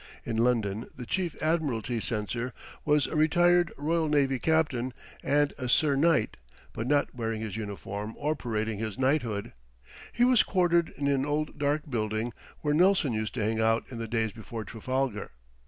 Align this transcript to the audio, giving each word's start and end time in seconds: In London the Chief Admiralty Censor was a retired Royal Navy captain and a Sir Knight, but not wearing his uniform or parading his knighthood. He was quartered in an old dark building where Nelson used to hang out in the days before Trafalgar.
In 0.25 0.35
London 0.37 0.87
the 0.97 1.05
Chief 1.05 1.39
Admiralty 1.43 1.99
Censor 2.01 2.55
was 2.85 3.05
a 3.05 3.15
retired 3.15 3.71
Royal 3.77 4.07
Navy 4.09 4.39
captain 4.39 4.95
and 5.23 5.53
a 5.59 5.69
Sir 5.69 5.95
Knight, 5.95 6.37
but 6.73 6.87
not 6.87 7.13
wearing 7.13 7.41
his 7.41 7.55
uniform 7.55 8.15
or 8.17 8.35
parading 8.35 8.79
his 8.79 8.97
knighthood. 8.97 9.53
He 10.11 10.25
was 10.25 10.41
quartered 10.41 10.89
in 10.97 11.07
an 11.07 11.23
old 11.23 11.59
dark 11.59 11.87
building 11.87 12.33
where 12.61 12.73
Nelson 12.73 13.13
used 13.13 13.35
to 13.35 13.43
hang 13.43 13.59
out 13.61 13.83
in 13.91 13.99
the 13.99 14.07
days 14.07 14.31
before 14.31 14.63
Trafalgar. 14.65 15.33